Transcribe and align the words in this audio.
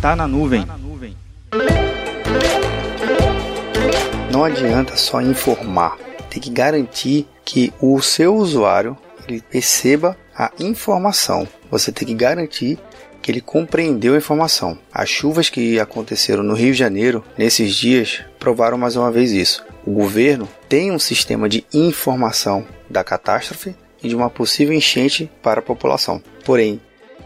Tá 0.00 0.14
na 0.14 0.28
nuvem. 0.28 0.64
Não 4.30 4.44
adianta 4.44 4.96
só 4.96 5.20
informar, 5.20 5.98
tem 6.30 6.40
que 6.40 6.50
garantir 6.50 7.26
que 7.44 7.72
o 7.80 8.00
seu 8.00 8.36
usuário 8.36 8.96
ele 9.26 9.42
perceba 9.42 10.16
a 10.36 10.52
informação. 10.60 11.48
Você 11.68 11.90
tem 11.90 12.06
que 12.06 12.14
garantir 12.14 12.78
que 13.20 13.32
ele 13.32 13.40
compreendeu 13.40 14.14
a 14.14 14.18
informação. 14.18 14.78
As 14.94 15.08
chuvas 15.08 15.50
que 15.50 15.80
aconteceram 15.80 16.44
no 16.44 16.54
Rio 16.54 16.72
de 16.72 16.78
Janeiro 16.78 17.24
nesses 17.36 17.74
dias 17.74 18.20
provaram 18.38 18.78
mais 18.78 18.94
uma 18.94 19.10
vez 19.10 19.32
isso. 19.32 19.64
O 19.84 19.90
governo 19.90 20.48
tem 20.68 20.92
um 20.92 20.98
sistema 20.98 21.48
de 21.48 21.66
informação 21.74 22.64
da 22.88 23.02
catástrofe 23.02 23.74
e 24.00 24.08
de 24.08 24.14
uma 24.14 24.30
possível 24.30 24.72
enchente 24.72 25.28
para 25.42 25.58
a 25.58 25.62
população. 25.62 26.22
Porém, 26.44 26.80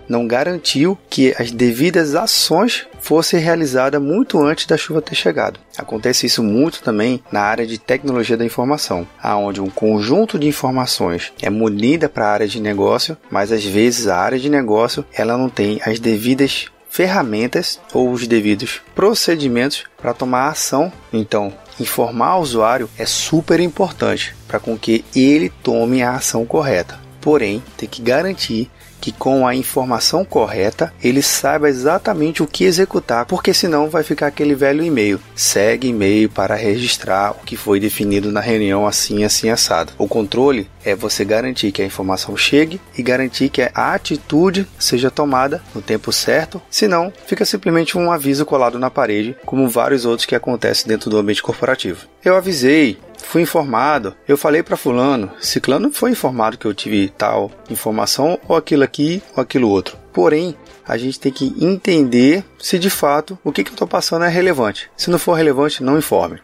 não 0.09 0.27
garantiu 0.27 0.98
que 1.09 1.34
as 1.39 1.50
devidas 1.50 2.14
ações 2.14 2.87
fossem 3.01 3.41
realizadas 3.41 4.01
muito 4.01 4.41
antes 4.41 4.66
da 4.66 4.77
chuva 4.77 5.02
ter 5.02 5.15
chegado. 5.15 5.61
Acontece 5.77 6.27
isso 6.27 6.42
muito 6.42 6.83
também 6.83 7.23
na 7.33 7.41
área 7.41 7.66
de 7.66 7.78
tecnologia 7.78 8.37
da 8.37 8.45
informação, 8.45 9.06
aonde 9.20 9.61
um 9.61 9.70
conjunto 9.70 10.38
de 10.38 10.47
informações 10.47 11.33
é 11.41 11.51
munida 11.51 12.09
para 12.09 12.27
a 12.27 12.33
área 12.33 12.48
de 12.48 12.61
negócio, 12.61 13.16
mas 13.30 13.51
às 13.51 13.65
vezes 13.65 14.06
a 14.06 14.16
área 14.16 14.38
de 14.38 14.48
negócio 14.48 15.05
ela 15.12 15.37
não 15.37 15.48
tem 15.48 15.80
as 15.84 15.98
devidas 15.98 16.66
ferramentas 16.92 17.80
ou 17.95 18.11
os 18.12 18.27
devidos 18.27 18.83
procedimentos 18.95 19.84
para 19.97 20.12
tomar 20.12 20.48
ação. 20.48 20.92
Então, 21.11 21.53
informar 21.80 22.37
o 22.37 22.42
usuário 22.42 22.89
é 22.98 23.06
super 23.06 23.61
importante 23.61 24.37
para 24.47 24.61
com 24.61 24.77
que 24.77 25.03
ele 25.16 25.50
tome 25.62 26.03
a 26.03 26.12
ação 26.12 26.45
correta. 26.45 27.02
Porém, 27.23 27.62
tem 27.77 27.89
que 27.89 28.03
garantir 28.03 28.69
que 29.03 29.11
com 29.11 29.45
a 29.45 29.55
informação 29.55 30.25
correta 30.25 30.95
ele 31.03 31.21
saiba 31.21 31.69
exatamente 31.69 32.41
o 32.41 32.47
que 32.47 32.65
executar, 32.65 33.27
porque 33.27 33.53
senão 33.53 33.91
vai 33.91 34.05
ficar 34.05 34.29
aquele 34.29 34.55
velho 34.55 34.85
e-mail. 34.85 35.21
Segue 35.35 35.89
e-mail 35.89 36.31
para 36.31 36.55
registrar 36.55 37.33
o 37.33 37.45
que 37.45 37.56
foi 37.56 37.81
definido 37.81 38.31
na 38.31 38.41
reunião 38.41 38.87
assim 38.87 39.25
assim 39.25 39.51
assado. 39.51 39.92
O 39.98 40.06
controle 40.06 40.70
é 40.84 40.95
você 40.95 41.25
garantir 41.25 41.73
que 41.73 41.83
a 41.83 41.87
informação 41.87 42.37
chegue 42.37 42.81
e 42.97 43.03
garantir 43.03 43.48
que 43.48 43.62
a 43.62 43.92
atitude 43.92 44.69
seja 44.79 45.11
tomada 45.11 45.61
no 45.75 45.83
tempo 45.83 46.12
certo, 46.12 46.62
senão 46.70 47.12
fica 47.27 47.45
simplesmente 47.45 47.98
um 47.98 48.12
aviso 48.12 48.47
colado 48.47 48.79
na 48.79 48.91
parede, 48.91 49.36
como 49.45 49.69
vários 49.69 50.05
outros 50.05 50.27
que 50.27 50.36
acontecem 50.36 50.86
dentro 50.86 51.11
do 51.11 51.19
ambiente 51.19 51.42
corporativo. 51.42 52.07
Eu 52.25 52.36
avisei, 52.36 52.98
fui 53.33 53.41
informado, 53.41 54.14
eu 54.28 54.36
falei 54.36 54.62
para 54.62 54.77
fulano, 54.77 55.30
ciclano 55.41 55.91
foi 55.91 56.11
informado 56.11 56.58
que 56.58 56.66
eu 56.66 56.75
tive 56.75 57.08
tal 57.08 57.50
informação 57.70 58.39
ou 58.47 58.55
aquilo 58.55 58.83
aqui 58.83 59.22
ou 59.34 59.42
aquilo 59.42 59.70
outro. 59.70 59.97
Porém, 60.12 60.55
a 60.86 60.98
gente 60.98 61.19
tem 61.19 61.33
que 61.33 61.47
entender 61.58 62.44
se 62.58 62.78
de 62.78 62.91
fato 62.91 63.39
o 63.42 63.50
que, 63.50 63.64
que 63.64 63.70
eu 63.70 63.74
estou 63.74 63.89
passando 63.89 64.27
é 64.27 64.28
relevante. 64.28 64.91
Se 64.98 65.11
não 65.11 65.19
for 65.19 65.33
relevante, 65.33 65.83
não 65.83 65.97
informe. 65.97 66.41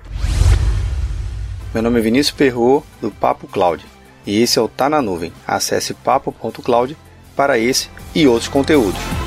Meu 1.75 1.83
nome 1.83 1.99
é 1.99 2.03
Vinícius 2.03 2.35
Perro 2.35 2.83
do 3.03 3.11
Papo 3.11 3.47
Cloud 3.47 3.85
e 4.27 4.41
esse 4.41 4.59
é 4.59 4.63
o 4.63 4.67
Tá 4.67 4.89
na 4.89 5.03
Nuvem. 5.03 5.31
Acesse 5.47 5.93
papo.cloud 5.93 6.97
para 7.37 7.59
esse 7.59 7.91
e 8.15 8.27
outros 8.27 8.49
conteúdos. 8.49 9.18